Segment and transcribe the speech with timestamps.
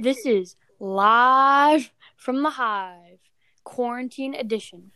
[0.00, 3.18] This is live from the Hive,
[3.64, 4.92] quarantine edition.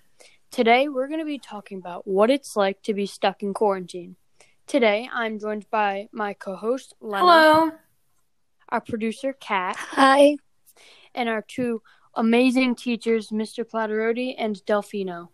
[0.50, 4.17] Today, we're going to be talking about what it's like to be stuck in quarantine.
[4.67, 7.71] Today, I'm joined by my co host, Lena, Hello.
[8.71, 10.39] our producer, Kat, Hi.
[11.14, 11.82] and our two
[12.14, 13.62] amazing teachers, Mr.
[13.62, 15.29] Platerotti and Delfino.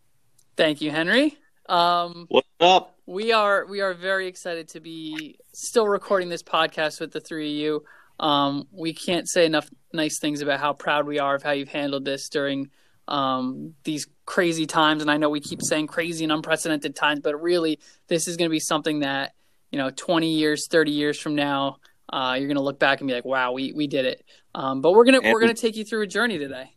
[0.57, 1.39] Thank you, Henry.
[1.69, 2.97] Um, What's up?
[3.07, 7.53] we are we are very excited to be still recording this podcast with the three
[7.53, 7.85] of you.
[8.21, 11.69] Um, we can't say enough nice things about how proud we are of how you've
[11.69, 12.71] handled this during
[13.09, 15.03] um, these crazy times.
[15.03, 18.49] And I know we keep saying crazy and unprecedented times, but really, this is going
[18.49, 19.33] to be something that
[19.71, 21.79] you know, 20 years, 30 years from now,
[22.13, 24.81] uh, you're going to look back and be like, "Wow, we we did it." Um,
[24.81, 26.73] but we're gonna we're gonna take you through a journey today.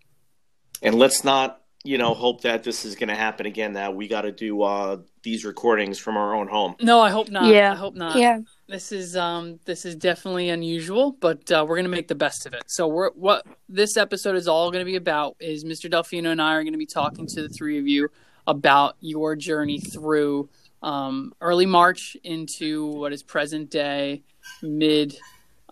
[0.84, 3.74] And let's not, you know, hope that this is going to happen again.
[3.74, 6.76] That we got to do uh, these recordings from our own home.
[6.82, 7.46] No, I hope not.
[7.46, 7.72] Yeah.
[7.72, 8.16] I hope not.
[8.16, 8.42] Yeah.
[8.68, 12.54] This is um this is definitely unusual, but uh, we're gonna make the best of
[12.54, 12.64] it.
[12.68, 15.92] So we're what this episode is all gonna be about is Mr.
[15.92, 18.10] Delfino and I are gonna be talking to the three of you
[18.48, 20.50] about your journey through
[20.82, 24.24] um, early March into what is present day
[24.62, 25.18] mid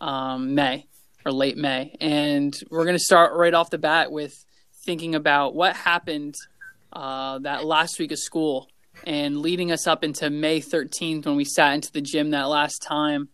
[0.02, 0.86] um, May
[1.26, 4.46] or late May, and we're gonna start right off the bat with
[4.84, 6.36] thinking about what happened
[6.92, 8.68] uh, that last week of school
[9.06, 12.82] and leading us up into May 13th when we sat into the gym that last
[12.82, 13.30] time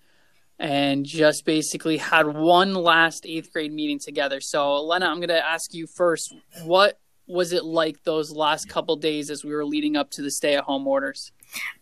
[0.60, 4.42] and just basically had one last eighth grade meeting together.
[4.42, 8.96] So, Lena, I'm going to ask you first what was it like those last couple
[8.96, 11.32] days as we were leading up to the stay at home orders?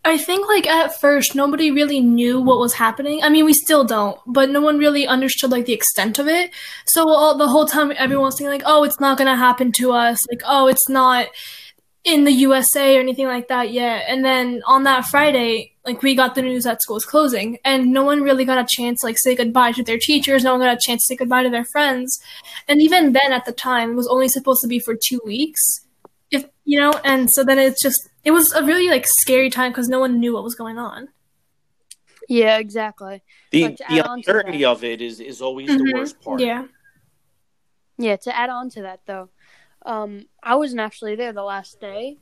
[0.04, 3.22] I think like at first nobody really knew what was happening.
[3.22, 6.50] I mean, we still don't, but no one really understood like the extent of it.
[6.86, 9.72] So all, the whole time everyone was saying like, "Oh, it's not going to happen
[9.72, 11.28] to us." Like, "Oh, it's not
[12.06, 16.14] in the USA or anything like that yet." And then on that Friday, like we
[16.14, 19.18] got the news that school's closing, and no one really got a chance to like
[19.18, 20.44] say goodbye to their teachers.
[20.44, 22.18] No one got a chance to say goodbye to their friends.
[22.68, 25.60] And even then at the time, it was only supposed to be for 2 weeks.
[26.30, 29.70] If, you know, and so then it's just it was a really like scary time
[29.72, 31.08] because no one knew what was going on.
[32.28, 33.22] Yeah, exactly.
[33.52, 35.78] The the add on to uncertainty of it is is always Mhm.
[35.78, 36.40] the worst part.
[36.40, 36.64] Yeah.
[37.98, 39.30] Yeah, to add on to that though,
[39.86, 42.18] um, I wasn't actually there the last day,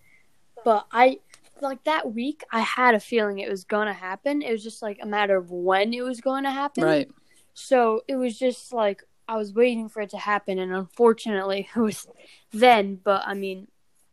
[0.65, 1.19] but I
[1.61, 4.43] like that week I had a feeling it was gonna happen.
[4.43, 6.85] It was just like a matter of when it was going to happen.
[6.85, 7.11] Right.
[7.55, 11.81] So it was just like I was waiting for it to happen, and unfortunately, it
[11.81, 12.07] was
[12.53, 13.01] then.
[13.03, 13.69] But I mean,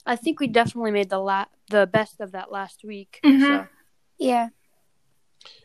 [0.05, 3.19] I think we definitely made the la- the best of that last week.
[3.23, 3.41] Mhm.
[3.41, 3.67] So
[4.17, 4.49] Yeah.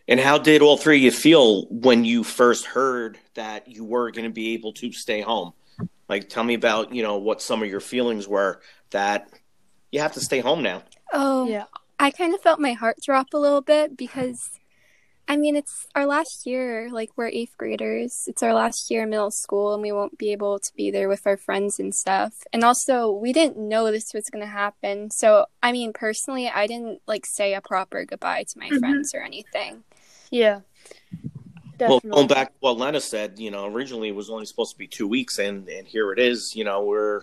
[0.08, 4.10] And how did all three of you feel when you first heard that you were
[4.12, 5.52] going to be able to stay home?
[6.08, 9.28] Like, tell me about you know what some of your feelings were that
[9.92, 10.82] you have to stay home now.
[11.12, 11.64] Oh, yeah,
[11.98, 14.50] I kind of felt my heart drop a little bit because,
[15.28, 16.90] I mean, it's our last year.
[16.92, 18.24] Like, we're eighth graders.
[18.28, 21.08] It's our last year in middle school, and we won't be able to be there
[21.08, 22.34] with our friends and stuff.
[22.52, 25.10] And also, we didn't know this was going to happen.
[25.10, 28.80] So, I mean, personally, I didn't like say a proper goodbye to my Mhm.
[28.80, 29.84] friends or anything.
[30.30, 30.60] yeah,
[31.78, 34.78] Well, going back to what Lena said, you know, originally it was only supposed to
[34.78, 36.54] be two weeks, and and here it is.
[36.54, 37.22] You know, we're,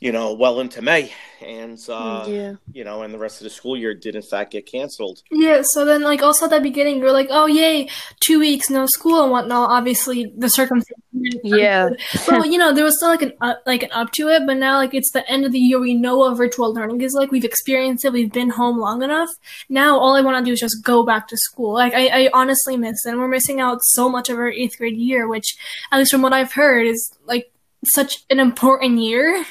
[0.00, 3.50] you know, well into May, and uh, yeah, you know, and the rest of the
[3.50, 5.22] school year did in fact get canceled.
[5.30, 7.88] Yeah, so then like also at the beginning you're like, oh yay,
[8.20, 9.70] two weeks no school and whatnot.
[9.70, 10.96] Obviously the circumstances.
[11.42, 11.90] yeah,
[12.28, 14.56] Well, you know there was still like an up, like an up to it, but
[14.56, 15.80] now like it's the end of the year.
[15.80, 17.32] We know what virtual learning is like.
[17.32, 18.12] We've experienced it.
[18.12, 19.30] We've been home long enough.
[19.68, 21.74] Now all I want to do is just go back to school.
[21.74, 23.10] Like I, I honestly miss it.
[23.10, 25.56] And we're missing out so much of our eighth grade year, which
[25.90, 27.50] at least from what I've heard is like
[27.84, 29.44] such an important year.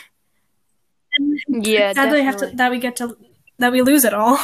[1.17, 1.89] And yeah.
[1.89, 3.17] it's sad that we have to that we get to
[3.59, 4.39] that we lose it all.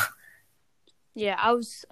[1.15, 1.85] Yeah, I was.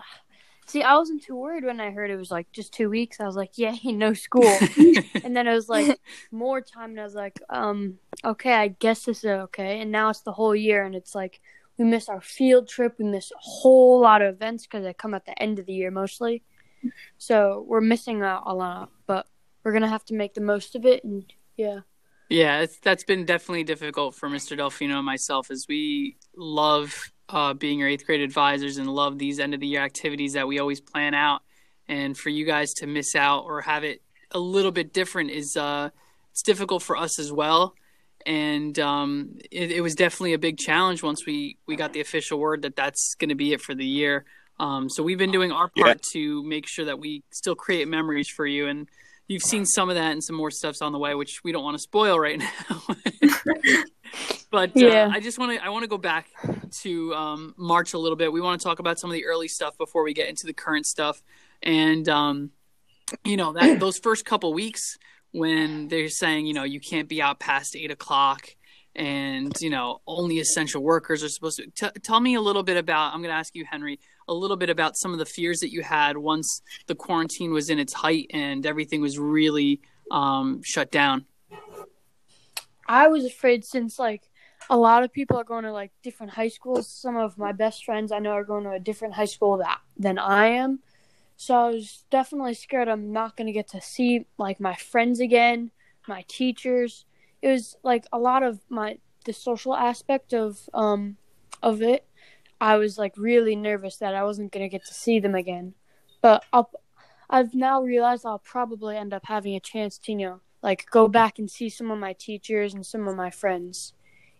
[0.67, 3.19] See, I wasn't too worried when I heard it was like just two weeks.
[3.19, 4.43] I was like, "Yay, no school."
[5.23, 5.99] and then it was like
[6.31, 10.09] more time, and I was like, "Um, okay, I guess this is okay." And now
[10.09, 11.41] it's the whole year, and it's like
[11.77, 12.95] we miss our field trip.
[12.97, 15.73] We miss a whole lot of events because they come at the end of the
[15.73, 16.43] year mostly.
[17.17, 19.27] So we're missing out a lot, but
[19.63, 21.03] we're gonna have to make the most of it.
[21.03, 21.81] And yeah,
[22.31, 24.57] Yeah, it's, that's been definitely difficult for Mr.
[24.57, 29.37] Delfino and myself as we love uh, being your eighth grade advisors and love these
[29.37, 31.41] end of the year activities that we always plan out.
[31.89, 34.01] And for you guys to miss out or have it
[34.31, 35.89] a little bit different is uh,
[36.31, 37.75] it's difficult for us as well.
[38.25, 42.39] And um, it, it was definitely a big challenge once we, we got the official
[42.39, 44.23] word that that's going to be it for the year.
[44.57, 48.29] Um, so we've been doing our part to make sure that we still create memories
[48.29, 48.67] for you.
[48.67, 48.87] And
[49.31, 51.63] you've seen some of that and some more stuff's on the way, which we don't
[51.63, 52.81] want to spoil right now.
[54.51, 55.09] but uh, Yeah.
[55.11, 56.27] I just want to I want to go back
[56.81, 58.31] to um, March a little bit.
[58.31, 60.53] We want to talk about some of the early stuff before we get into the
[60.53, 61.21] current stuff.
[61.63, 62.51] And um,
[63.23, 64.97] you know that those first couple weeks
[65.31, 68.49] when they're saying, you know, you can't be out past eight o'clock
[68.95, 71.67] and, you know, only essential workers are supposed to.
[71.67, 73.99] T- tell me a little bit about, I'm going to ask you, Henry,
[74.31, 77.69] a little bit about some of the fears that you had once the quarantine was
[77.69, 81.25] in its height and everything was really um, shut down.
[82.87, 84.31] I was afraid since, like,
[84.69, 86.87] a lot of people are going to like different high schools.
[86.87, 89.81] Some of my best friends I know are going to a different high school that,
[89.97, 90.79] than I am.
[91.35, 95.19] So I was definitely scared I'm not going to get to see like my friends
[95.19, 95.71] again,
[96.07, 97.05] my teachers.
[97.41, 101.17] It was like a lot of my the social aspect of um
[101.61, 102.05] of it.
[102.61, 105.73] I was like really nervous that I wasn't going to get to see them again.
[106.21, 106.69] But I'll
[107.29, 111.07] I've now realized I'll probably end up having a chance to, you know, like go
[111.07, 113.93] back and see some of my teachers and some of my friends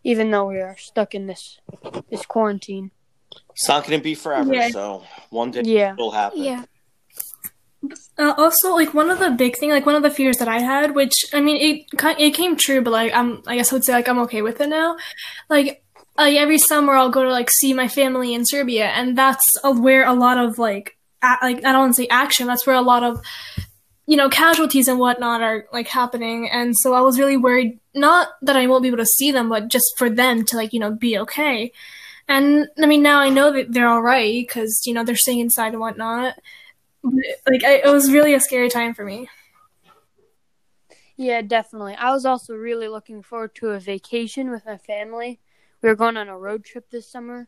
[0.04, 1.60] even though we are stuck in this
[2.10, 2.90] this quarantine.
[3.52, 4.70] It's not going to be forever, Yeah.
[4.70, 5.92] so one day Yeah.
[5.94, 6.42] it will happen.
[6.44, 6.66] Yeah.
[8.18, 10.60] Uh, also, like one of the big thing, like one of the fears that I
[10.60, 13.76] had, which I mean, it ki- it came true, but like I'm, I guess I
[13.76, 14.98] would say like I'm okay with it now.
[15.50, 15.81] Like,
[16.18, 20.06] like every summer I'll go to like see my family in Serbia, and that's where
[20.06, 22.48] a lot of like, a- like I don't want to say action.
[22.48, 23.22] That's where a lot of,
[24.06, 27.80] you know, casualties and whatnot are like happening, and so I was really worried.
[27.94, 30.74] Not that I won't be able to see them, but just for them to like
[30.74, 31.72] you know be okay.
[32.28, 35.40] And I mean, now I know that they're all right because you know they're staying
[35.40, 36.36] inside and whatnot.
[37.04, 37.14] But,
[37.50, 39.28] like I, it was really a scary time for me.
[41.18, 41.96] Yeah, definitely.
[41.96, 45.40] I was also really looking forward to a vacation with my family.
[45.82, 47.48] We were going on a road trip this summer,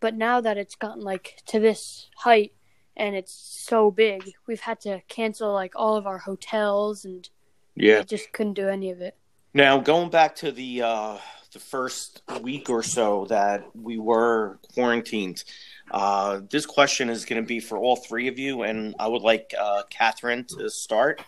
[0.00, 2.52] but now that it's gotten like to this height
[2.96, 7.28] and it's so big, we've had to cancel like all of our hotels and
[7.74, 8.00] Yeah.
[8.00, 9.16] I just couldn't do any of it.
[9.54, 11.18] Now going back to the uh,
[11.52, 15.44] the first week or so that we were quarantined,
[15.90, 19.20] uh, this question is going to be for all three of you, and I would
[19.22, 21.22] like uh, Catherine to start.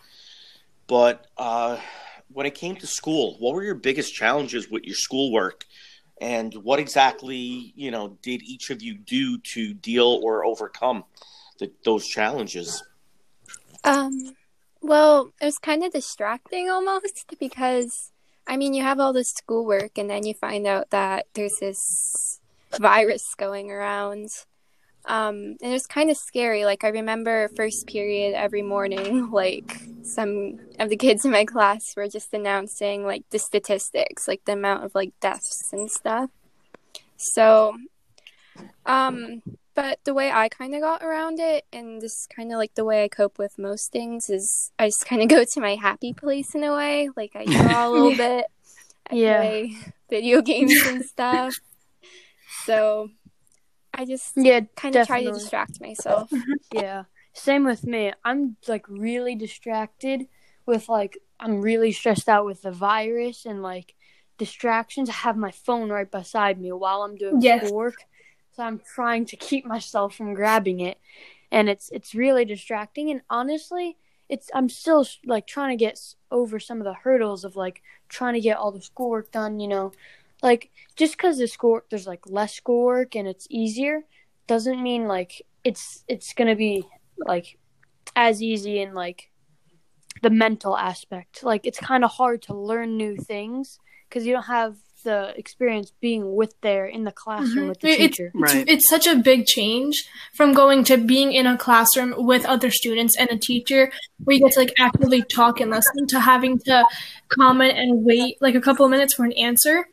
[0.87, 1.77] But uh,
[2.33, 5.65] when it came to school, what were your biggest challenges with your schoolwork,
[6.21, 11.03] and what exactly you know did each of you do to deal or overcome
[11.59, 12.83] the, those challenges?
[13.83, 14.35] Um,
[14.81, 18.11] well, it was kind of distracting almost because,
[18.47, 22.39] I mean, you have all this schoolwork and then you find out that there's this
[22.79, 24.29] virus going around.
[25.07, 26.65] Um, and it was kind of scary.
[26.65, 31.83] Like, I remember first period every morning, like, some of the kids in my class
[31.97, 36.29] were just announcing, like, the statistics, like, the amount of, like, deaths and stuff.
[37.17, 37.77] So,
[38.85, 39.41] um,
[39.73, 42.85] but the way I kind of got around it, and this kind of like the
[42.85, 46.13] way I cope with most things, is I just kind of go to my happy
[46.13, 47.09] place in a way.
[47.15, 48.45] Like I draw a little bit,
[49.09, 49.39] I Yeah.
[49.41, 49.77] play
[50.09, 51.55] video games and stuff.
[52.65, 53.09] So
[53.93, 56.31] I just Yeah, kind of try to distract myself.
[56.71, 57.03] Yeah.
[57.35, 58.13] Same with me.
[58.23, 60.27] I'm like really distracted
[60.65, 63.95] with like I'm really stressed out with the virus and like
[64.37, 65.09] distractions.
[65.09, 67.41] I have my phone right beside me while I'm doing Yes.
[67.41, 68.05] schoolwork.
[68.53, 70.99] So I'm trying to keep myself from grabbing it.
[71.51, 73.97] And it's it's really distracting and honestly,
[74.29, 75.99] it's I'm still like trying to get
[76.31, 79.67] over some of the hurdles of like trying to get all the schoolwork done, you
[79.67, 79.91] know.
[80.43, 84.05] Like just cuz the schoolwork there's like less schoolwork and it's easier
[84.47, 87.57] doesn't mean like it's it's going to be like
[88.15, 89.29] as easy in like
[90.21, 91.43] the mental aspect.
[91.43, 93.79] Like it's kind of hard to learn new things
[94.09, 97.69] because you don't have the experience being with there in the classroom Mhm.
[97.69, 98.31] with the It- teacher.
[98.33, 98.67] It's, Right.
[98.67, 100.03] it's such a big change
[100.33, 103.91] from going to being in a classroom with other students and a teacher
[104.23, 106.85] where you get to like actively talk and listen to having to
[107.29, 109.87] comment and wait like a couple of minutes for an answer.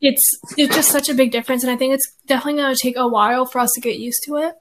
[0.00, 0.22] It's
[0.56, 3.08] it's just such a big difference and I think it's definitely going to take a
[3.08, 4.54] while for us to get used to it.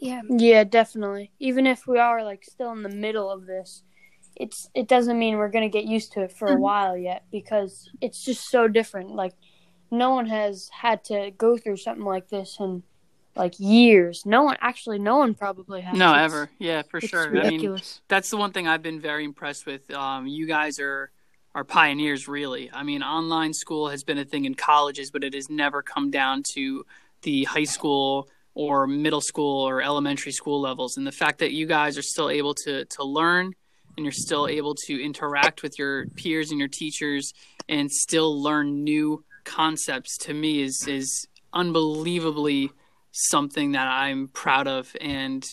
[0.00, 0.22] Yeah.
[0.28, 1.30] Yeah, definitely.
[1.38, 3.82] Even if we are like still in the middle of this,
[4.36, 6.60] it's it doesn't mean we're gonna get used to it for a Mhm.
[6.60, 9.10] while yet because it's just so different.
[9.10, 9.34] Like
[9.90, 12.82] no one has had to go through something like this in
[13.34, 14.24] like years.
[14.26, 15.96] No one actually no one probably has.
[15.96, 16.50] No, It's- ever.
[16.58, 17.36] Yeah, for It's sure.
[17.40, 17.78] I mean,
[18.08, 19.90] that's the one thing I've been very impressed with.
[19.90, 21.10] Um, you guys are
[21.54, 22.70] are pioneers, really.
[22.72, 26.10] I mean, online school has been a thing in colleges, but it has never come
[26.10, 26.84] down to
[27.22, 28.28] the high school
[28.58, 30.96] or middle school or elementary school levels.
[30.96, 33.52] And the fact that you guys are still able to to learn
[33.96, 37.32] and you're still able to interact with your peers and your teachers
[37.68, 42.72] and still learn new concepts to me is is unbelievably
[43.12, 45.48] something that I'm proud of and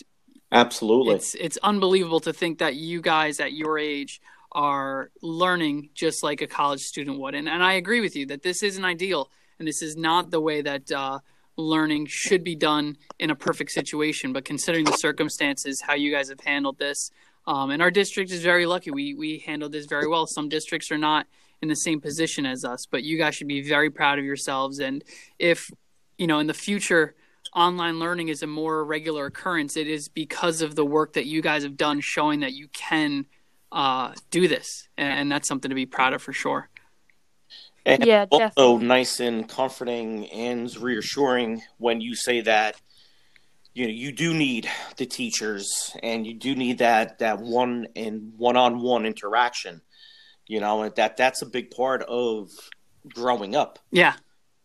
[0.50, 1.14] Absolutely.
[1.14, 4.20] it's it's unbelievable to think that you guys at your age
[4.50, 8.42] are learning just like a college student would and, and i agree with you that
[8.42, 11.18] this isn't ideal and this is not the way that uh,
[11.56, 16.28] learning should be done in a perfect situation but considering the circumstances how you guys
[16.28, 17.10] have handled this
[17.46, 18.90] Um, and our district is very lucky.
[18.90, 20.26] We we handled this very well.
[20.26, 21.26] Some districts are not
[21.62, 24.80] in the same position as us, but you guys should be very proud of yourselves.
[24.80, 25.04] And
[25.38, 25.70] if
[26.18, 27.14] you know in the future
[27.54, 31.40] online learning is a more regular occurrence, it is because of the work that you
[31.40, 33.26] guys have done, showing that you can
[33.70, 36.68] uh, do this, and that's something to be proud of for sure.
[37.86, 38.86] And Yeah, also definitely.
[38.86, 42.80] nice and comforting and reassuring when you say that
[43.74, 48.32] you know you do need the teachers and you do need that that one and
[48.36, 49.82] one on one interaction.
[50.48, 52.50] You know, that that's a big part of
[53.14, 53.78] growing up.
[53.90, 54.14] Yeah.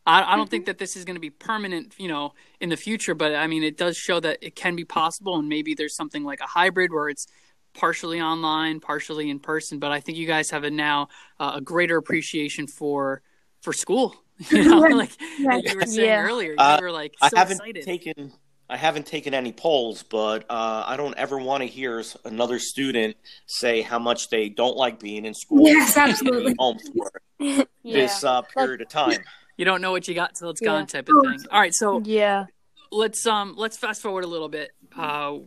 [0.05, 0.49] I, I don't mm-hmm.
[0.49, 3.45] think that this is going to be permanent, you know, in the future, but I
[3.45, 6.47] mean, it does show that it can be possible, and maybe there's something like a
[6.47, 7.27] hybrid where it's
[7.73, 9.79] partially online, partially in person.
[9.79, 11.09] But I think you guys have a now
[11.39, 13.21] uh, a greater appreciation for
[13.61, 14.15] for school.
[14.49, 15.11] You know, like,
[15.43, 16.23] like you were saying Yeah.
[16.23, 17.83] earlier, you Uh, were like so I haven't excited.
[17.85, 18.33] taken
[18.71, 23.17] I haven't taken any polls, but uh, I don't ever want to hear another student
[23.45, 25.67] say how much they don't like being in school.
[25.67, 26.55] Yes, absolutely.
[26.57, 27.67] home for Yeah.
[27.83, 29.19] this uh, period of time.
[29.57, 30.67] you don't know what you got till it's Yeah.
[30.69, 31.45] gone, type of thing.
[31.51, 32.45] All right, so Yeah.
[32.91, 34.71] let's um let's fast forward a little bit.
[34.97, 35.39] Uh,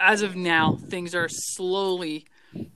[0.00, 2.26] as of now, things are slowly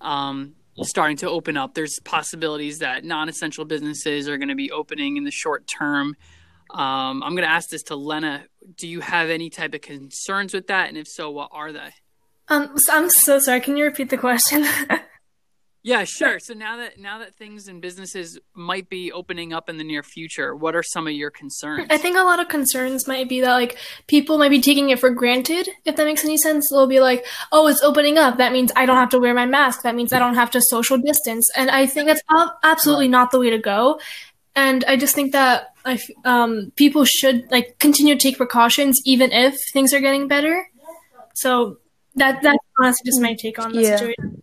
[0.01, 1.75] um, starting to open up.
[1.75, 6.17] There's possibilities that non-essential businesses are going to be opening in the short term.
[6.71, 8.45] Um, I'm going to ask this to Lena.
[8.79, 10.89] Do you have any type of concerns with that?
[10.89, 11.91] And if so, what are they?
[12.49, 13.61] Um, so I'm so sorry.
[13.61, 14.67] Can you repeat the question?
[15.85, 16.39] Yeah, sure.
[16.39, 20.05] So now that now that things and businesses might be opening up in the near
[20.05, 21.89] future, what are some of your concerns?
[21.91, 25.01] I think a lot of concerns might be that like people might be taking it
[25.01, 25.69] for granted.
[25.85, 28.37] If that makes any sense, they'll be like, "Oh, it's opening up.
[28.39, 29.83] That means I don't have to wear my mask.
[29.83, 32.23] That means I don't have to social distance." And I think that's
[32.63, 33.99] absolutely not the way to go.
[34.55, 39.01] And I just think that I f- um, people should like continue to take precautions
[39.05, 40.69] even if things are getting better.
[41.35, 41.79] So
[42.15, 43.97] that that's honestly just my take on the Yeah.
[43.97, 44.42] situation.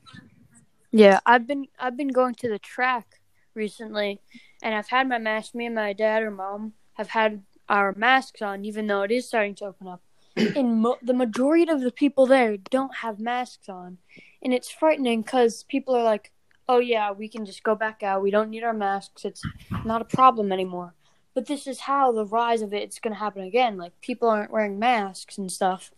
[0.91, 3.21] Yeah, I've been I've been going to the track
[3.53, 4.21] recently,
[4.61, 5.53] and I've had my mask.
[5.53, 9.27] Me and my dad or mom have had our masks on, even though it is
[9.27, 10.01] starting to open up.
[10.55, 13.97] And mo- the majority of the people there don't have masks on,
[14.41, 16.31] and it's frightening because people are like,
[16.67, 18.23] "Oh yeah, we can just go back out.
[18.23, 19.25] We don't need our masks.
[19.25, 19.43] It's
[19.85, 20.95] not a problem anymore."
[21.35, 23.77] But this is how the rise of it, it's going to happen again.
[23.77, 25.91] Like people aren't wearing masks and stuff,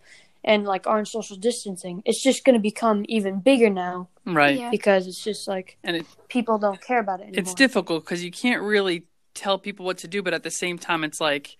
[0.43, 2.01] and like aren't social distancing.
[2.05, 4.57] It's just going to become even bigger now right.
[4.59, 4.69] Yeah.
[4.71, 7.39] because it's just like And it, people don't care about it anymore.
[7.41, 10.77] it's difficult because you can't really tell people what to do, but at the same
[10.77, 11.55] time, it's like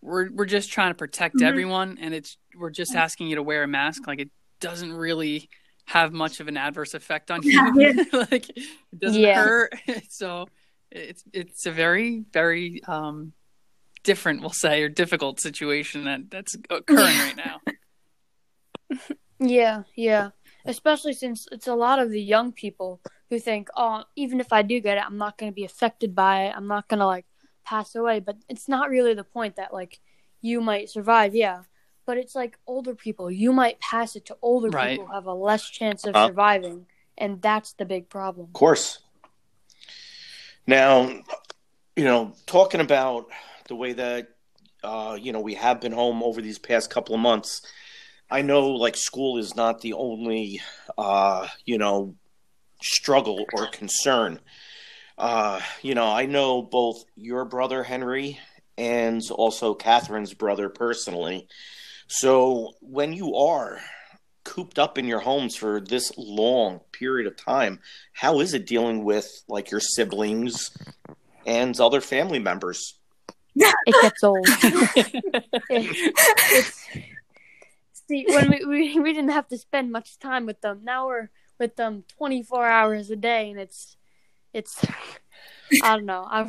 [0.00, 1.46] we're we're just trying to protect Mhm.
[1.46, 4.06] everyone, and it's we're just asking you to wear a mask.
[4.06, 4.30] Like it
[4.60, 5.48] doesn't really
[5.86, 8.04] have much of an adverse effect on you.
[8.12, 8.66] like it
[8.98, 9.42] doesn't Yeah.
[9.42, 9.74] hurt.
[10.10, 10.48] so
[10.90, 13.32] it's it's a very very um
[14.04, 17.56] different, we'll say, or difficult situation that that's occurring right now.
[19.40, 20.30] Yeah, yeah.
[20.64, 24.62] Especially since it's a lot of the young people who think, "Oh, even if I
[24.62, 26.54] do get it, I'm not going to be affected by it.
[26.56, 27.26] I'm not going to like
[27.64, 30.00] pass away." But it's not really the point that like
[30.40, 31.34] you might survive.
[31.34, 31.62] Yeah,
[32.04, 33.30] but it's like older people.
[33.30, 34.90] You might pass it to older Right.
[34.96, 36.26] people who have a less chance of Uh.
[36.26, 38.46] surviving, and that's the big problem.
[38.46, 38.98] Of course.
[40.66, 41.08] Now,
[41.96, 43.28] you know, talking about
[43.68, 44.28] the way that
[44.82, 47.62] uh, you know we have been home over these past couple of months,
[48.30, 50.60] I know like school is not the only
[50.96, 52.14] uh, you know
[52.82, 54.40] struggle or concern.
[55.16, 58.38] Uh, you know, I know both your brother Henry
[58.76, 61.48] and also Catherine's brother personally.
[62.06, 63.80] So when you are
[64.44, 67.80] cooped up in your homes for this long period of time,
[68.12, 70.70] how is it dealing with like your siblings
[71.44, 72.94] and other family members?
[73.86, 74.46] It gets old.
[75.70, 76.86] it's
[78.08, 80.80] see when we, we we didn't have to spend much time with them.
[80.82, 83.96] Now we're with them 24 hours a day, and it's
[84.52, 84.84] it's
[85.82, 86.26] I don't know.
[86.28, 86.40] I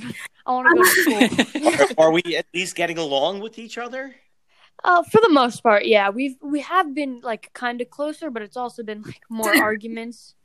[0.46, 1.98] I want to go to school.
[1.98, 4.16] Are, are we at least getting along with each other?
[4.84, 6.10] Uh, for the most part, yeah.
[6.10, 10.36] We've we have been like kind of closer, but it's also been like more arguments.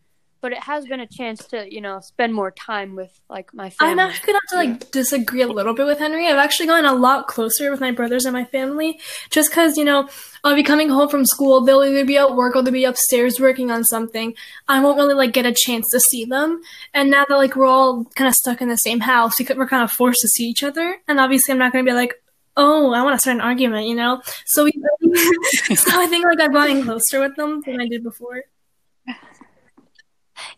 [0.44, 3.70] But it has been a chance to you know spend more time with like my
[3.70, 3.92] family.
[3.92, 6.28] I'm actually gonna have to like disagree a little bit with Henry.
[6.28, 9.86] I've actually gotten a lot closer with my brothers and my family, just because you
[9.86, 10.06] know
[10.44, 11.62] I'll be coming home from school.
[11.62, 14.34] They'll either be at work or they'll be upstairs working on something.
[14.68, 16.60] I won't really like get a chance to see them.
[16.92, 19.56] And now that like we're all kind of stuck in the same house, we could-
[19.56, 20.98] we're kind of forced to see each other.
[21.08, 22.12] And obviously, I'm not gonna be like,
[22.54, 24.20] oh, I want to start an argument, you know.
[24.44, 24.72] So we,
[25.74, 28.44] so I think like I've gotten closer with them than I did before.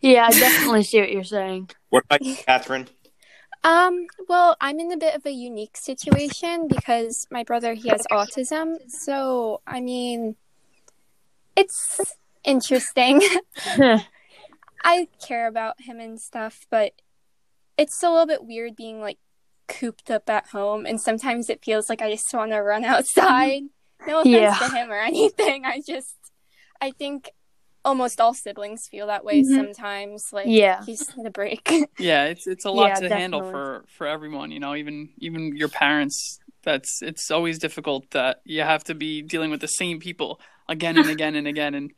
[0.01, 1.69] Yeah, I definitely see what you're saying.
[1.89, 2.87] What about you, Catherine?
[3.63, 8.05] Um, well, I'm in a bit of a unique situation because my brother he has
[8.11, 8.75] autism.
[8.89, 10.35] So, I mean,
[11.55, 11.99] it's
[12.43, 13.21] interesting.
[14.83, 16.93] I care about him and stuff, but
[17.77, 19.17] it's a little bit weird being like
[19.67, 23.63] cooped up at home, and sometimes it feels like I just want to run outside.
[24.05, 24.55] No offense Yeah.
[24.59, 25.65] to him or anything.
[25.65, 26.15] I just,
[26.81, 27.31] I think
[27.87, 29.55] almost all siblings feel that way Mhm.
[29.55, 30.31] sometimes.
[30.31, 30.81] Like, Yeah.
[30.81, 31.67] you just need a break.
[31.99, 34.51] Yeah, it's it's a lot Yeah, to handle for for everyone.
[34.51, 36.39] You know, even even your parents.
[36.63, 40.97] That's it's always difficult that you have to be dealing with the same people again
[40.97, 41.91] and again and again, and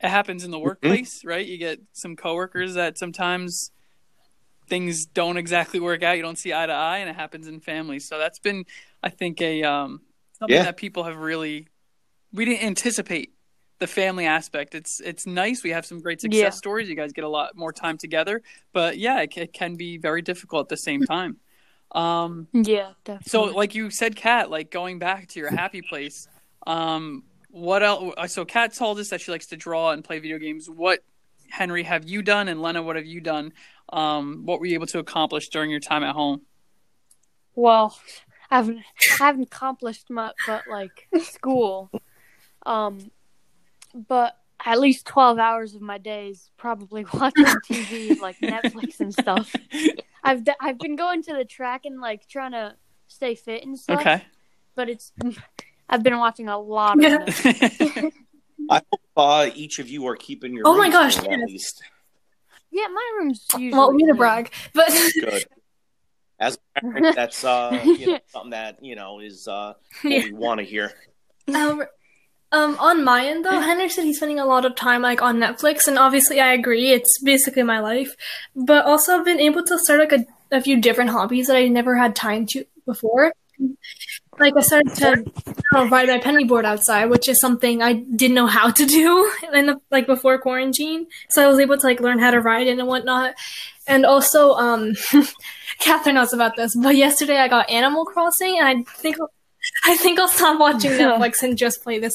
[0.00, 1.46] it happens in the workplace, right?
[1.46, 3.70] You get some coworkers that sometimes
[4.68, 6.16] things don't exactly work out.
[6.16, 8.08] You don't see eye to eye, and it happens in families.
[8.08, 8.64] So that's been,
[9.02, 10.00] I think, a um
[10.38, 10.64] something Yeah.
[10.64, 11.68] that people have really
[12.32, 13.32] we didn't anticipate
[13.78, 14.74] the family aspect.
[14.74, 15.62] It's it's nice.
[15.62, 16.50] We have some great success Yeah.
[16.50, 16.88] stories.
[16.88, 18.42] You guys get a lot more time together,
[18.72, 21.36] but yeah, it, it can be very difficult at the same time.
[21.92, 23.28] Um, Yeah, definitely.
[23.30, 26.28] so like you said, Kat, like going back to your happy place.
[26.66, 28.32] Um, what else?
[28.32, 30.68] So Kat told us that she likes to draw and play video games.
[30.68, 31.00] What
[31.48, 33.52] Henry have you done, and Lena, what have you done?
[33.92, 36.42] Um, what were you able to accomplish during your time at home?
[37.54, 37.96] Well,
[38.50, 38.78] I haven't
[39.20, 41.90] I haven't accomplished much, but like school.
[42.64, 43.10] Um,
[44.08, 49.12] but at least twelve hours of my day is probably watching TV, like Netflix and
[49.12, 49.54] stuff.
[50.24, 52.74] I've d- I've been going to the track and like trying to
[53.06, 54.00] stay fit and stuff.
[54.00, 54.22] Okay.
[54.74, 55.12] But it's
[55.88, 57.18] I've been watching a lot of Yeah.
[57.18, 58.12] Netflix.
[58.68, 60.62] I hope uh, each of you are keeping your.
[60.66, 61.82] Oh my gosh, clean, at least
[62.72, 63.70] Yeah, my room's usually.
[63.78, 64.16] well, me to clean.
[64.16, 64.88] brag, but
[65.20, 65.44] good.
[66.40, 70.24] As parent, that's uh, you know, something that you know is uh, what Yeah.
[70.24, 70.92] we want to hear.
[71.54, 71.84] Um,
[72.56, 75.36] um, on my end though, Henry said he's spending a lot of time like on
[75.36, 76.90] Netflix, and obviously I agree.
[76.90, 78.16] It's basically my life,
[78.54, 81.68] but also I've been able to start like a, a few different hobbies that I
[81.68, 83.32] never had time to before.
[84.38, 85.24] Like I started to
[85.74, 89.32] uh, ride my penny board outside, which is something I didn't know how to do
[89.52, 91.06] in the, like before quarantine.
[91.30, 93.34] So I was able to like learn how to ride it and whatnot.
[93.86, 94.94] And also, um,
[95.78, 99.16] Catherine knows about this, but yesterday I got Animal Crossing, and I think
[99.84, 102.14] I think I'll stop watching Netflix and just play this.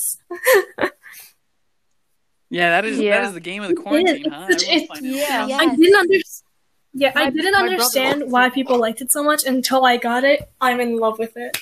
[2.49, 3.27] Yeah, that is that Yeah.
[3.27, 4.47] is the game of the quarantine, huh?
[4.49, 5.29] it's- Everyone's it's- it.
[5.29, 5.47] yeah.
[5.47, 5.57] Yeah.
[5.57, 6.47] I didn't understand.
[6.93, 10.25] Yeah, I didn't my brother understand why people liked it so much until I got
[10.25, 10.51] it.
[10.59, 11.57] I'm in love with it.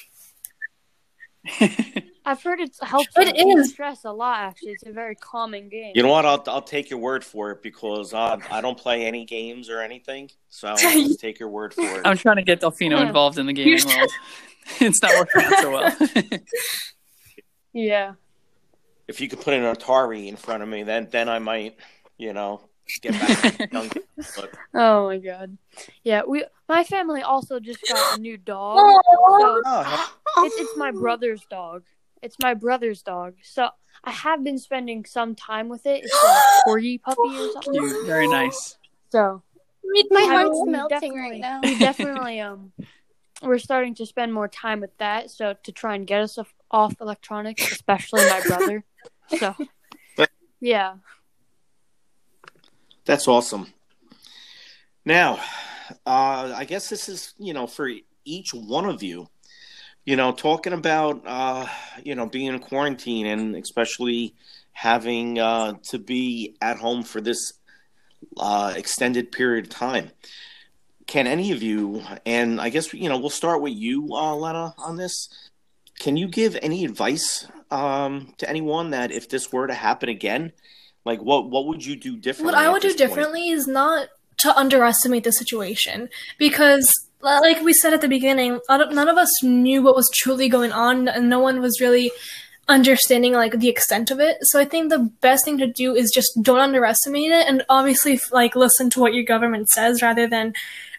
[2.26, 3.70] I've heard it's helps It with is.
[3.72, 4.40] stress a lot.
[4.40, 5.94] Actually, it's a very calming game.
[5.96, 6.26] You know what?
[6.26, 9.82] I'll I'll take your word for it because uh, I don't play any games or
[9.82, 12.02] anything, so I'll just take your word for it.
[12.06, 13.08] I'm trying to get Delfino Yeah.
[13.08, 14.12] involved in the gaming world.
[14.80, 16.40] it's not working out so well.
[17.74, 18.14] Yeah.
[19.08, 21.76] If you could put an Atari in front of me, then then I might,
[22.18, 22.62] you know,
[23.02, 23.90] get back young.
[24.74, 25.58] Oh my god.
[26.04, 28.78] Yeah, we my family also just got a new dog.
[29.06, 31.84] Oh, So oh, it's it's my brother's dog.
[32.22, 33.36] It's my brother's dog.
[33.44, 33.70] So
[34.04, 36.04] I have been spending some time with it.
[36.04, 37.74] It's a corgi puppy or something.
[37.74, 38.06] Cute.
[38.06, 38.78] Very nice.
[39.12, 39.42] So
[40.12, 41.62] My I heart's mean, we melting right now.
[41.64, 42.72] we definitely um
[43.42, 45.32] we're starting to spend more time with that.
[45.32, 46.38] So to try and get us
[46.72, 48.84] off, electronics, especially my brother.
[49.38, 49.56] So
[50.60, 50.96] yeah.
[53.06, 53.68] That's awesome.
[55.06, 55.40] Now,
[56.06, 57.92] uh, I guess this is, you know, for
[58.26, 59.28] each one of you,
[60.04, 61.68] you know, talking about, uh,
[62.04, 64.34] you know, being in quarantine and especially
[64.72, 67.54] having uh, to be at home for this
[68.38, 70.10] uh, extended period of time.
[71.10, 74.76] Can any of you, and I guess, you know, we'll start with you, uh, Lena,
[74.78, 75.28] on this.
[75.98, 80.52] Can you give any advice um, to anyone that if this were to happen again,
[81.06, 82.54] like what what would you do differently?
[82.54, 83.10] What I would do this point?
[83.10, 86.88] differently is not to underestimate the situation because,
[87.22, 91.08] like we said at the beginning, none of us knew what was truly going on,
[91.08, 92.12] and no one was really
[92.68, 94.38] understanding like the extent of it.
[94.44, 98.20] So I think the best thing to do is just don't underestimate it, and obviously
[98.32, 100.54] like listen to what your government says rather than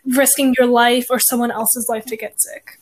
[0.05, 2.79] risking your life or someone else's life to get sick.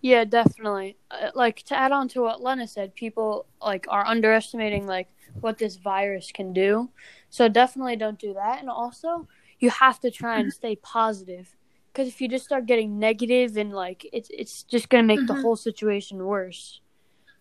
[0.00, 0.96] Yeah, definitely.
[1.10, 5.08] Uh, like to add on to what Lena said, people like are underestimating like
[5.40, 6.90] what this virus can do.
[7.30, 8.60] So definitely don't do that.
[8.60, 9.28] And also,
[9.60, 11.54] you have to try and stay positive
[11.92, 15.34] because if you just start getting negative and like it's it's just gonna make the
[15.34, 15.42] Mhm.
[15.42, 16.80] whole situation worse.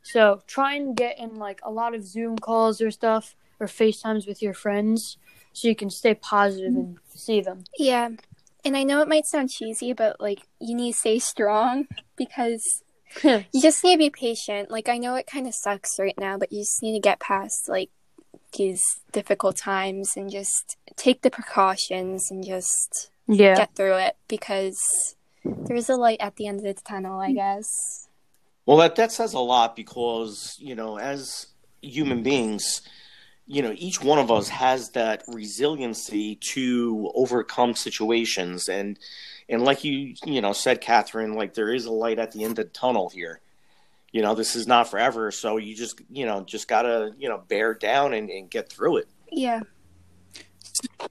[0.03, 4.27] So try and get in like a lot of Zoom calls or stuff or FaceTimes
[4.27, 5.17] with your friends
[5.53, 7.63] so you can stay positive and see them.
[7.77, 8.09] Yeah.
[8.63, 12.83] And I know it might sound cheesy, but like you need to stay strong because
[13.23, 14.71] you just need to be patient.
[14.71, 17.19] Like I know it kind of sucks right now, but you just need to get
[17.19, 17.89] past like
[18.53, 23.55] these difficult times and just take the precautions and just yeah.
[23.55, 28.07] get through it because there's a light at the end of the tunnel, I guess.
[28.65, 31.47] Well, that that says a lot because you know, as
[31.81, 32.81] human beings,
[33.51, 38.97] you know, each one of us has that resiliency to overcome situations and
[39.49, 42.51] and like you you know said, Catherine, like there is a light at the end
[42.51, 43.41] of the tunnel here.
[44.13, 47.43] You know, this is not forever, so you just you know just gotta you know
[47.49, 49.09] bear down and, and get through it.
[49.29, 49.61] Yeah.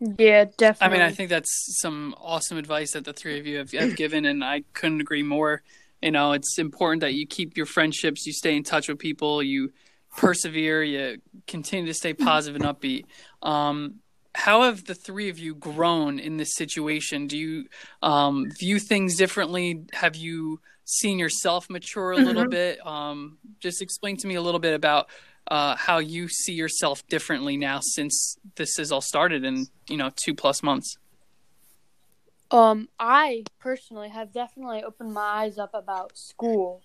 [0.01, 0.97] Yeah, definitely.
[0.97, 3.97] I mean, I think that's some awesome advice that the three of you have, have
[3.97, 5.63] given, and I couldn't agree more.
[6.01, 9.43] You know, it's important that you keep your friendships, you stay in touch with people,
[9.43, 9.73] you
[10.17, 13.05] persevere, you continue to stay positive and upbeat.
[13.43, 14.01] Um,
[14.35, 17.27] how have the three of you grown in this situation?
[17.27, 17.65] Do you
[18.03, 19.85] um, view things differently?
[19.93, 22.51] Have you seen yourself mature a little Mhm.
[22.51, 22.87] bit?
[22.87, 25.09] Um, just explain to me a little bit about
[25.49, 30.11] uh, how you see yourself differently now since this has all started in you know
[30.15, 30.97] two plus months.
[32.51, 36.83] Um, I personally have definitely opened my eyes up about school.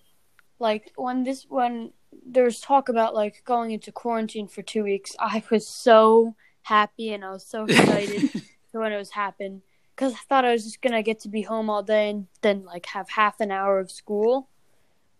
[0.58, 1.92] Like when this when
[2.24, 7.24] there's talk about like going into quarantine for two weeks, I was so happy and
[7.24, 8.30] I was so excited
[8.70, 9.62] for when it was happened
[9.94, 12.64] because I thought I was just gonna get to be home all day and then
[12.64, 14.48] like have half an hour of school.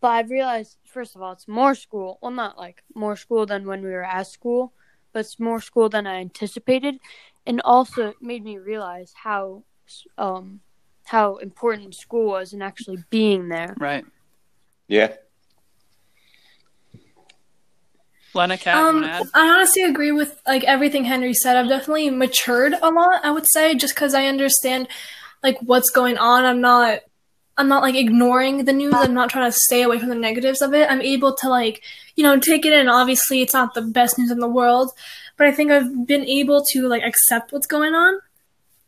[0.00, 2.18] But I've realized, first of all, it's more school.
[2.20, 4.72] Well, not like more school than when we were at school,
[5.12, 6.98] but it's more school than I anticipated,
[7.46, 9.64] and also it made me realize how
[10.18, 10.61] um
[11.04, 13.74] how important school was and actually being there.
[13.78, 14.04] Right,
[14.88, 15.14] Yeah.
[18.37, 19.27] Lena, Kat, Um, want to add?
[19.35, 21.57] I honestly agree with like everything Henry said.
[21.57, 23.25] I've definitely matured a lot.
[23.25, 24.88] I would say just because I understand
[25.42, 26.44] like what's going on.
[26.44, 27.01] I'm not.
[27.59, 28.92] I'm not like ignoring the news.
[28.94, 30.90] I'm not trying to stay away from the negatives of it.
[30.90, 31.83] I'm able to like,
[32.14, 32.87] you know, take it in.
[32.87, 34.90] Obviously, it's not the best news in the world,
[35.38, 38.20] but I think I've been able to like accept what's going on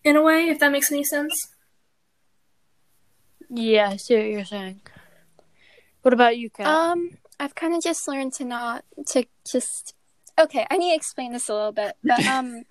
[0.05, 1.33] in a way, if that makes any sense.
[3.49, 4.83] Yeah, I see what you're saying.
[6.03, 6.67] What about you, Kat?
[6.67, 9.94] Um, I've kind of just learned to not to just.
[10.38, 11.96] Okay, I need to explain this a little bit.
[12.05, 12.64] But um,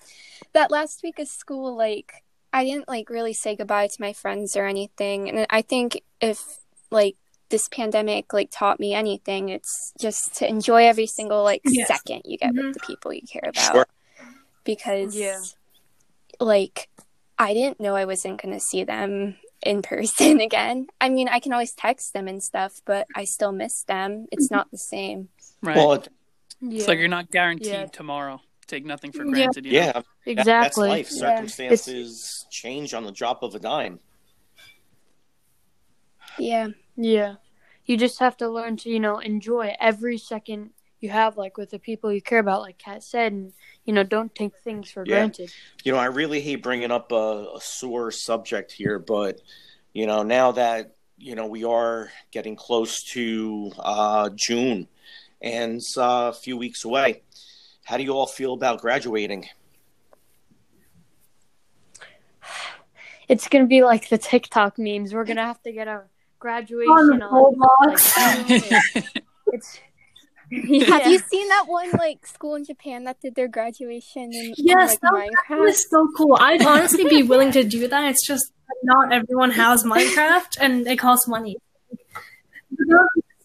[0.53, 4.55] that last week of school, like I didn't like really say goodbye to my friends
[4.55, 6.59] or anything, and I think if
[6.91, 7.15] like
[7.49, 11.87] this pandemic like taught me anything, it's just to enjoy every single like Yes.
[11.87, 12.67] second you get Mhm.
[12.67, 13.73] with the people you care about.
[13.73, 13.87] Sure.
[14.63, 15.41] Because Yeah.
[16.39, 16.89] like
[17.39, 20.87] I didn't know I wasn't gonna see them in person again.
[21.01, 24.27] I mean, I can always text them and stuff, but I still miss them.
[24.31, 25.29] It's not the same.
[25.61, 25.75] Right.
[25.77, 26.07] Well, it,
[26.61, 27.85] yeah, It's like you're not guaranteed Yeah.
[27.87, 28.41] tomorrow.
[28.67, 29.31] Take nothing for Yeah.
[29.31, 29.65] granted.
[29.65, 29.77] You know?
[29.79, 30.43] yeah, exactly.
[30.51, 31.09] that's life.
[31.11, 31.19] Yeah.
[31.19, 33.99] Circumstances change on the drop of a dime.
[36.37, 36.67] Yeah.
[36.95, 37.35] Yeah.
[37.85, 41.69] You just have to learn to, you know, enjoy every second you have, like with
[41.69, 43.53] the people you care about, like Kat said, and,
[43.85, 45.15] you know, don't take things for Yeah.
[45.17, 45.51] granted.
[45.83, 49.41] You know, I really hate bringing up a, a sore subject here, but
[49.93, 54.87] you know, now that you know we are getting close to uh, June
[55.41, 57.23] and uh, a few weeks away,
[57.83, 59.47] how do you all feel about graduating?
[63.27, 65.13] It's going to be like the TikTok memes.
[65.13, 66.03] We're going to have to get a
[66.39, 67.55] graduation On on.
[67.55, 68.17] Roblox.
[68.17, 69.03] like, Zoom.
[70.51, 70.89] it's.
[70.89, 74.91] Have you seen that one like school in Japan that did their graduation in Yes,
[74.91, 75.59] like that was- That Minecraft?
[75.61, 76.37] was so cool.
[76.39, 78.09] I'd honestly be willing to do that.
[78.11, 78.51] It's just
[78.83, 81.57] not everyone has Minecraft, and it costs money.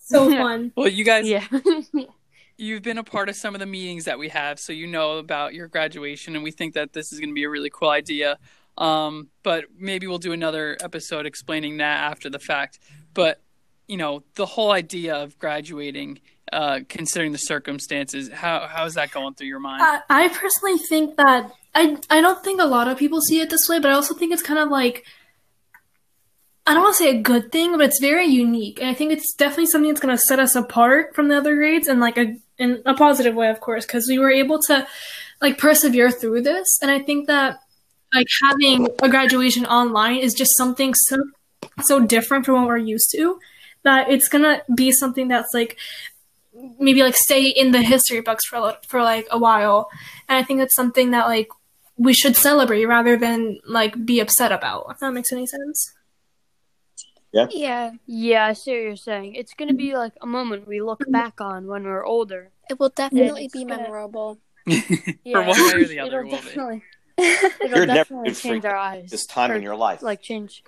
[0.01, 0.73] so fun.
[0.77, 1.47] Well, you guys, Yeah.
[2.57, 5.19] you've been a part of some of the meetings that we have, so you know
[5.19, 7.91] about your graduation, and we think that this is going to be a really cool
[7.91, 8.39] idea.
[8.79, 12.79] Um, but maybe we'll do another episode explaining that after the fact.
[13.15, 13.41] But
[13.87, 16.21] you know, the whole idea of graduating,
[16.53, 19.83] uh, considering the circumstances, how how is that going through your mind?
[19.83, 23.51] I, I personally think that I I don't think a lot of people see it
[23.51, 25.05] this way, but I also think it's kind of like
[26.67, 29.13] I don't want to say a good thing, but it's very unique, and I think
[29.13, 32.19] it's definitely something that's going to set us apart from the other grades, and like
[32.19, 34.87] a in a positive way, of course, because we were able to
[35.41, 37.61] like persevere through this, and I think that
[38.15, 41.17] like having a graduation online is just something so
[41.81, 43.39] so different from what we're used to
[43.85, 45.79] that it's gonna be something that's like
[46.79, 49.89] maybe like stay in the history books for a for like a while
[50.29, 51.49] and i think that's something that like
[51.97, 55.93] we should celebrate rather than like be upset about if that makes any sense
[57.33, 59.37] Yeah, yeah, Yeah, I see what you're saying.
[59.41, 61.13] It's going to be like a moment we look mm-hmm.
[61.21, 62.51] back on when we're older.
[62.69, 64.37] it will definitely it's be gonna- memorable.
[65.25, 65.47] Yeah.
[65.49, 66.45] one way or the other, It'll will be.
[66.45, 66.83] definitely,
[67.65, 69.09] it'll You're definitely good for change our eyes.
[69.11, 70.63] This time Or, in your life, Like, change.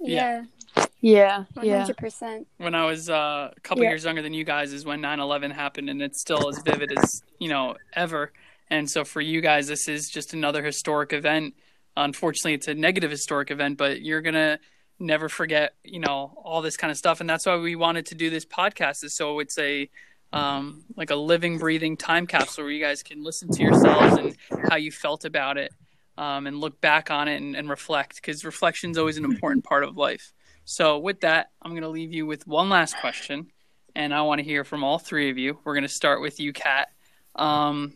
[0.00, 0.44] Yeah, Yeah,
[0.74, 1.44] one yeah.
[1.78, 2.46] hundred percent.
[2.56, 3.90] when I was uh, a couple Yeah.
[3.90, 7.22] years younger than you guys is when 9/11 happened, and it's still as vivid as
[7.38, 8.32] you know ever.
[8.70, 11.54] And so for you guys, this is just another historic event.
[11.96, 14.58] Unfortunately, it's a negative historic event, but you're gonna
[14.98, 17.20] never forget, you know, all this kind of stuff.
[17.20, 19.88] And that's why we wanted to do this podcast, is so it's a
[20.32, 24.36] um, like a living, breathing time capsule where you guys can listen to yourselves and
[24.68, 25.70] how you felt about it,
[26.18, 28.16] um, and look back on it and, and reflect.
[28.16, 30.32] Because reflection is always an important part of life.
[30.64, 33.48] So, with that, I'm going to leave you with one last question,
[33.94, 35.58] and I want to hear from all three of you.
[35.64, 36.88] We're going to start with you, Kat.
[37.36, 37.94] Um,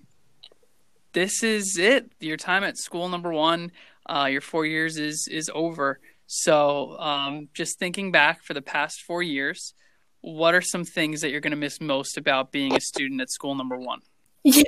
[1.12, 2.12] this is it.
[2.20, 3.72] Your time at school number one,
[4.06, 5.98] uh, your four years is is over.
[6.26, 9.72] So, um, just thinking back for the past four years,
[10.20, 13.30] what are some things that you're going to miss most about being a student at
[13.30, 14.00] school number one?
[14.44, 14.62] Yeah.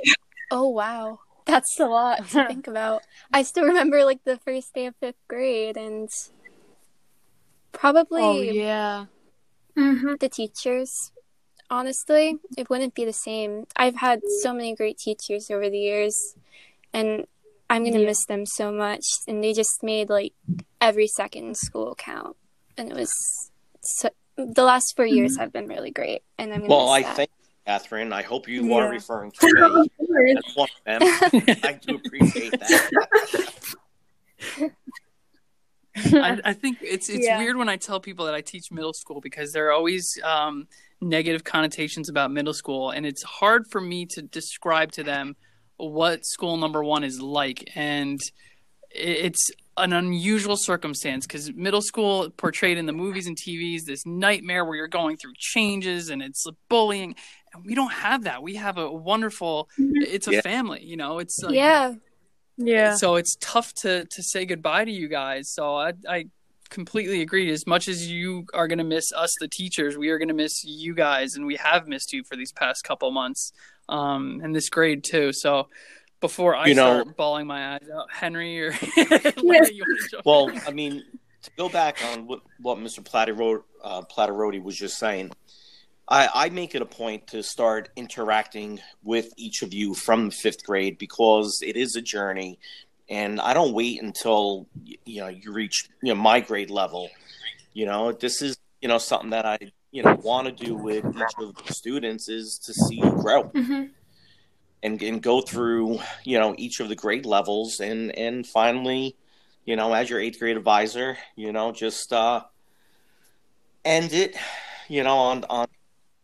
[0.51, 1.19] Oh wow.
[1.45, 3.03] That's a lot to think about.
[3.33, 6.09] I still remember like the first day of fifth grade and
[7.71, 9.05] probably Oh yeah.
[9.75, 11.11] hmm the teachers.
[11.69, 13.65] Honestly, it wouldn't be the same.
[13.77, 16.35] I've had so many great teachers over the years,
[16.93, 17.25] and
[17.69, 18.07] I'm gonna Yeah.
[18.07, 19.05] miss them so much.
[19.27, 20.33] And they just made like
[20.81, 22.35] every second in school count,
[22.77, 23.11] and it was
[23.83, 26.23] so, the last 4 years have been really great.
[26.37, 27.15] And I'm gonna Well, I miss that.
[27.15, 27.29] thank
[27.65, 28.11] Catherine.
[28.11, 28.75] I hope you Yeah.
[28.75, 29.89] are referring to me
[30.37, 31.01] as one of them.
[31.63, 32.81] I do appreciate that.
[36.13, 37.37] I, I think it's it's Yeah.
[37.37, 40.67] weird when I tell people that I teach middle school because there are always um,
[41.01, 45.35] negative connotations about middle school, and it's hard for me to describe to them
[45.77, 48.19] what school number one is like, and
[48.91, 54.65] it's an unusual circumstance because middle school portrayed in the movies and TVs this nightmare
[54.65, 57.15] where you're going through changes and it's bullying,
[57.53, 58.43] and we don't have that.
[58.43, 59.69] We have a wonderful.
[59.77, 60.41] It's a Yeah.
[60.41, 61.19] family, you know.
[61.19, 61.93] It's like, yeah,
[62.65, 62.95] Yeah.
[62.95, 65.49] so it's tough to to say goodbye to you guys.
[65.49, 66.25] So I I
[66.69, 67.51] completely agree.
[67.51, 70.33] As much as you are going to miss us, the teachers, we are going to
[70.33, 73.51] miss you guys, and we have missed you for these past couple months,
[73.89, 75.33] um, and this grade too.
[75.33, 75.67] So
[76.21, 80.51] before I You know- start bawling my eyes out, Henry or Lena, you wanna Well.
[80.67, 81.03] I mean,
[81.43, 82.99] to go back on what, what Mr.
[83.03, 85.31] Platterod, uh, Platterodi was just saying,
[86.11, 90.65] I, I make it a point to start interacting with each of you from fifth
[90.65, 92.59] grade because it is a journey,
[93.09, 94.67] and I don't wait until
[95.05, 97.09] you know you reach you know my grade level.
[97.73, 99.57] You know, this is you know something that I
[99.91, 103.43] you know want to do with each of the students is to see you grow
[103.43, 103.85] hmm
[104.83, 109.15] and and go through you know each of the grade levels and and finally
[109.65, 112.41] you know as your eighth grade advisor you know just uh
[113.85, 114.35] end it
[114.87, 115.67] you know on on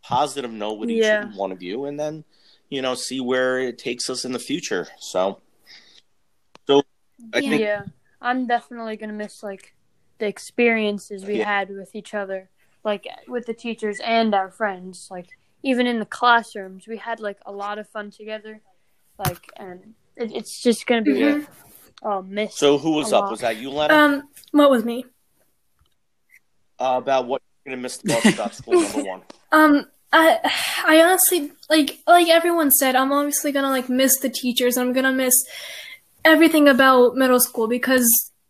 [0.08, 1.30] positive note with each Yeah.
[1.36, 2.24] one of you and then
[2.70, 5.42] you know see where it takes us in the future so
[6.66, 6.82] so
[7.34, 7.50] I Yeah.
[7.50, 7.84] think yeah.
[8.22, 9.76] I'm definitely gonna miss like
[10.20, 11.46] the experiences we Yeah.
[11.46, 12.50] had with each other,
[12.84, 15.08] like with the teachers and our friends.
[15.12, 15.28] Like
[15.62, 18.62] even in the classrooms, we had like a lot of fun together.
[19.20, 21.46] Like, and it, it's just gonna be Yeah.
[22.02, 22.56] oh miss.
[22.58, 23.32] so who was up lot.
[23.32, 25.06] was that you Lena Um, what was me?
[26.80, 30.40] uh, about what you're gonna miss the most about school number one Um, I,
[30.86, 32.96] I honestly like like everyone said.
[32.96, 34.78] I'm obviously gonna like miss the teachers.
[34.78, 35.34] I'm gonna miss
[36.26, 38.08] everything about middle school because,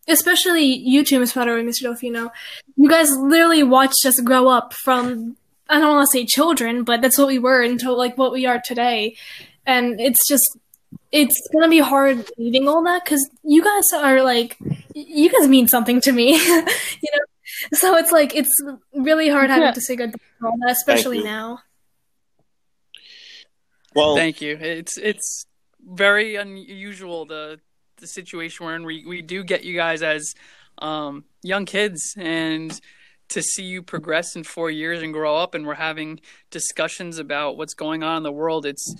[0.08, 1.84] especially you two, Miss Potter and Mr.
[1.84, 2.30] Delfino,
[2.76, 5.36] you guys literally watched us grow up from.
[5.70, 8.46] I don't want to say children, but that's what we were until like what we
[8.46, 9.16] are today,
[9.66, 10.58] and it's just
[11.12, 14.56] it's gonna be hard leaving all that because you guys are like
[14.94, 17.24] you guys mean something to me, you know.
[17.72, 18.54] So it's like it's
[18.94, 21.60] really hard having to say goodbye to all that, especially now.
[23.94, 24.56] well Thank you.
[24.60, 25.46] It's it's
[25.82, 27.60] very unusual the
[27.98, 28.84] the situation we're in.
[28.84, 30.34] We we do get you guys as
[30.78, 32.78] um, young kids, and
[33.30, 37.56] to see you progress in four years and grow up, and we're having discussions about
[37.56, 38.66] what's going on in the world.
[38.66, 38.94] It's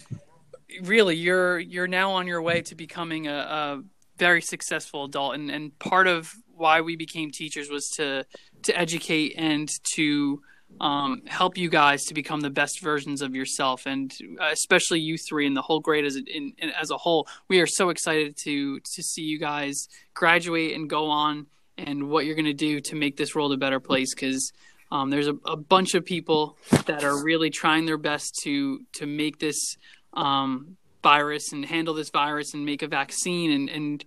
[0.82, 3.82] really you're you're now on your way to becoming a, a
[4.16, 8.26] very successful adult, and and part of why we became teachers was to
[8.64, 10.42] to educate and to
[10.80, 15.16] um, help you guys to become the best versions of yourself, and uh, especially you
[15.16, 17.26] three and the whole grade as a, in, as a whole.
[17.48, 22.26] We are so excited to to see you guys graduate and go on, and what
[22.26, 24.14] you're going to do to make this world a better place.
[24.14, 24.52] Because
[24.90, 29.06] um, there's a, a bunch of people that are really trying their best to to
[29.06, 29.76] make this
[30.12, 34.04] um, virus and handle this virus and make a vaccine, and and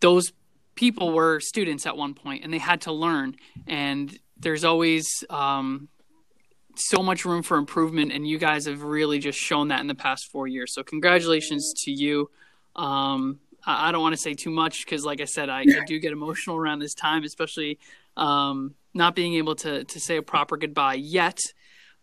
[0.00, 0.32] those
[0.74, 3.36] people were students at one point and they had to learn.
[3.66, 5.88] And there's always um,
[6.76, 9.94] so much room for improvement and you guys have really just shown that in the
[9.94, 10.74] past four years.
[10.74, 12.30] So congratulations to you.
[12.76, 15.84] Um, I, I don't want to say too much because like i said I, I
[15.86, 17.78] do get emotional around this time especially
[18.16, 21.40] um, not being able to, to say a proper goodbye yet.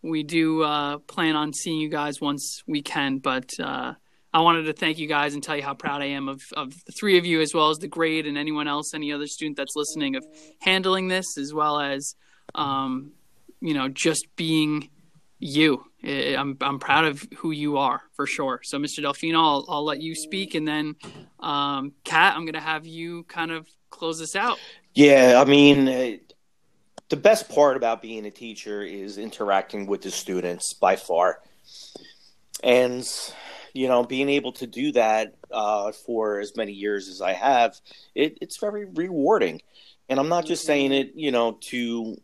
[0.02, 3.94] We do uh, plan on seeing you guys once we can but uh,
[4.34, 6.84] I wanted to thank you guys and tell you how proud I am of, of
[6.84, 9.56] the three of you, as well as the grade and anyone else, any other student
[9.56, 10.24] that's listening, of
[10.60, 12.14] handling this, as well as,
[12.54, 13.12] um,
[13.60, 14.88] you know, just being
[15.38, 15.84] you.
[16.04, 18.60] I'm I'm proud of who you are for sure.
[18.64, 19.02] So, Mr.
[19.04, 20.96] Delfino, I'll, I'll let you speak, and then,
[21.40, 24.58] um, Kat, I'm gonna have you kind of close this out.
[24.94, 26.16] Yeah, I mean, uh,
[27.08, 31.40] the best part about being a teacher is interacting with the students by far.
[32.64, 33.06] And,
[33.72, 37.80] you know, being able to do that uh, for as many years as I have,
[38.14, 39.60] it, it's very rewarding.
[40.08, 42.16] And I'm not just saying it, you know, to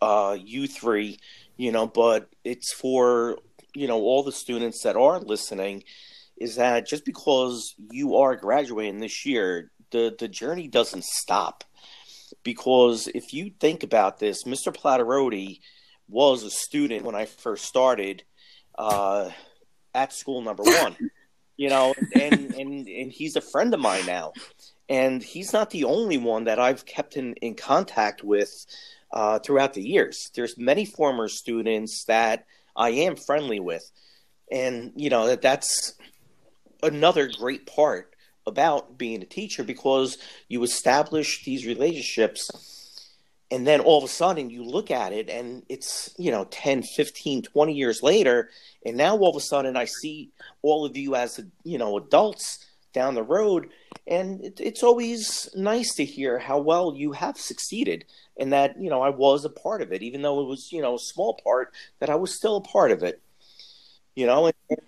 [0.00, 1.18] uh, you three,
[1.56, 3.38] you know, but it's for,
[3.74, 5.84] you know, all the students that are listening
[6.36, 11.64] is that just because you are graduating this year, the, the journey doesn't stop
[12.42, 14.74] because if you think about this, Mr.
[14.74, 15.60] Platterotti
[16.08, 18.24] was a student when I first started
[18.76, 19.30] uh,
[19.94, 20.96] at school number one.
[21.56, 24.32] You know, and, and and he's a friend of mine now,
[24.88, 28.50] and he's not the only one that I've kept in, in contact with
[29.12, 30.30] uh, throughout the years.
[30.34, 33.88] There's many former students that I am friendly with,
[34.50, 35.94] and you know that that's
[36.82, 38.14] another great part
[38.46, 42.81] about being a teacher because you establish these relationships
[43.52, 46.82] and then all of a sudden you look at it and it's you know 10
[46.82, 48.48] 15 20 years later
[48.86, 50.30] and now all of a sudden i see
[50.62, 53.68] all of you as you know adults down the road
[54.06, 58.04] and it, it's always nice to hear how well you have succeeded
[58.38, 60.80] and that you know i was a part of it even though it was you
[60.80, 63.20] know a small part that i was still a part of it
[64.14, 64.78] you know and,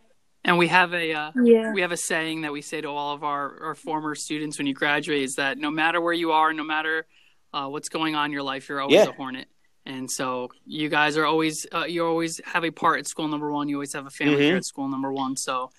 [0.46, 1.72] And we have a uh, Yeah.
[1.72, 4.66] we have a saying that we say to all of our, our former students when
[4.66, 7.07] you graduate is that no matter where you are, no matter
[7.55, 9.09] uh, what's going on in your life, you're always Yeah.
[9.09, 9.49] a hornet.
[9.87, 13.51] And so you guys are always uh, you always have a part at school number
[13.51, 13.69] one.
[13.69, 14.47] You always have a family Mhm.
[14.49, 15.37] here at school number one.
[15.37, 15.71] So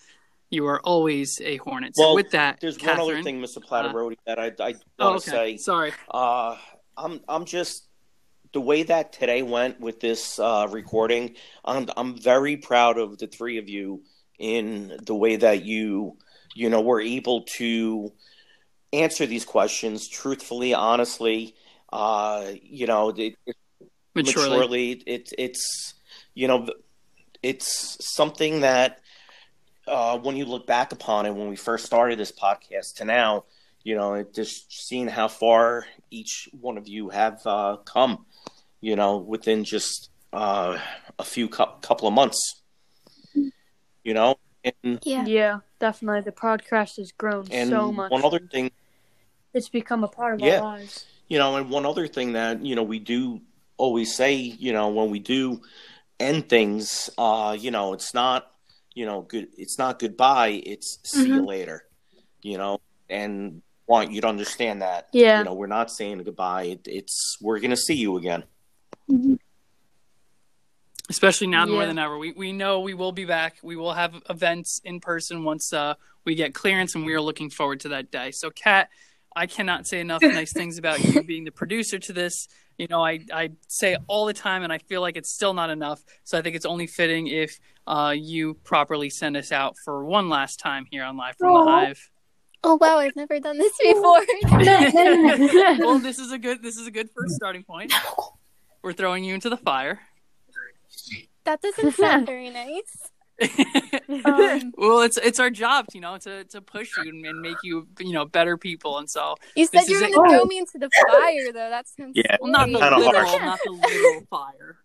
[0.49, 1.95] you are always a hornet.
[1.95, 5.09] So Well, with that, there's Catherine, one other thing mr platterotti that i, I Oh,
[5.09, 5.57] want to okay.
[5.57, 5.91] say Sorry.
[6.09, 6.55] Uh,
[6.95, 7.87] I'm I'm just
[8.53, 11.35] the way that today went with this uh, recording.
[11.65, 14.03] I'm I'm very proud of the three of you
[14.39, 16.17] in the way that you
[16.53, 18.13] you know were able to
[18.93, 21.55] answer these questions truthfully, honestly.
[21.91, 23.55] Uh, you know, it, it,
[24.15, 24.49] Maturely.
[24.49, 24.91] maturely.
[25.05, 25.93] It, it's
[26.33, 26.67] you know,
[27.43, 28.99] it's something that
[29.87, 33.43] uh, when you look back upon it, when we first started this podcast to now,
[33.83, 38.25] you know, it just seeing how far each one of you have uh, come,
[38.81, 40.77] you know, within just uh,
[41.19, 42.61] a few cou- couple of months,
[44.03, 45.25] you know, and Yeah.
[45.25, 46.21] Yeah, definitely.
[46.21, 48.11] The podcast has grown and so much.
[48.11, 48.71] one other thing
[49.53, 50.55] It's become a part of Yeah.
[50.55, 51.05] our lives.
[51.27, 53.41] You know, and one other thing that you know we do
[53.77, 55.61] always say, you know, when we do
[56.19, 58.51] end things, uh, you know, it's not,
[58.93, 59.47] you know, good.
[59.57, 60.61] It's not goodbye.
[60.65, 61.85] It's see you later,
[62.41, 65.09] you know, and want you to understand that.
[65.13, 65.39] Yeah.
[65.39, 66.63] You know, we're not saying goodbye.
[66.63, 68.43] It, it's we're gonna see you again.
[71.09, 72.17] especially now more than ever.
[72.17, 73.57] We we know we will be back.
[73.61, 77.49] We will have events in person once uh, we get clearance, and we are looking
[77.49, 78.31] forward to that day.
[78.31, 78.89] So, Kat,
[79.35, 82.47] I cannot say enough nice things about you being the producer to this.
[82.77, 85.53] You know, I I say it all the time, and I feel like it's still
[85.53, 86.03] not enough.
[86.23, 90.29] So I think it's only fitting if uh, you properly send us out for one
[90.29, 92.09] last time here on Live from the Hive.
[92.63, 94.25] Oh wow, I've never done this before.
[95.85, 97.93] well, this is a good this is a good first starting point.
[98.81, 99.99] We're throwing you into the fire.
[101.43, 103.11] that doesn't sound very nice.
[104.23, 107.57] Um, well, it's it's our job, you know, to to push you and, and make
[107.63, 108.97] you you know better people.
[108.99, 111.69] And so, you said you were is gonna a- throw me into the fire, though.
[111.69, 112.37] That sounds Yeah.
[112.39, 113.41] well, not the Kinda literal, harsh.
[113.41, 114.77] not the literal fire,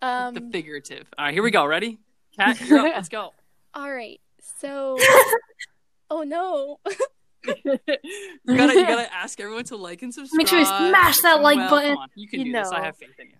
[0.00, 0.50] the Um.
[0.52, 1.06] figurative.
[1.18, 1.64] All right, here we go.
[1.66, 1.98] Ready?
[2.38, 2.84] Cat, you're up.
[2.94, 3.32] Let's go.
[3.74, 4.20] All right.
[4.60, 4.98] So.
[6.10, 6.78] oh no.
[7.46, 7.54] you
[8.56, 10.36] gotta you gotta ask everyone to like and subscribe.
[10.38, 11.96] Make sure you smash that like Well, button.
[11.96, 12.70] On, you can You do this.
[12.70, 12.84] I know.
[12.84, 13.32] have faith in you.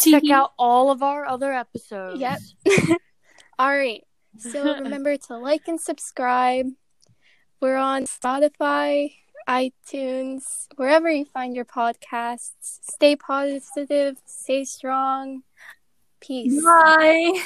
[0.00, 2.20] Check out all of our other episodes.
[2.20, 2.38] Yep.
[3.58, 4.04] All right.
[4.38, 6.66] So remember to like and subscribe.
[7.60, 9.12] We're on Spotify,
[9.48, 12.52] iTunes, wherever you find your podcasts.
[12.60, 15.42] Stay positive, stay strong.
[16.20, 16.64] Peace.
[16.64, 17.42] Bye.